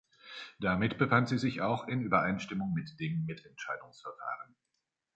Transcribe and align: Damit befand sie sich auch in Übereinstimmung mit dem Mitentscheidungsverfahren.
Damit 0.59 0.97
befand 0.97 1.29
sie 1.29 1.37
sich 1.37 1.61
auch 1.61 1.87
in 1.87 2.01
Übereinstimmung 2.01 2.73
mit 2.73 2.99
dem 2.99 3.23
Mitentscheidungsverfahren. 3.25 4.55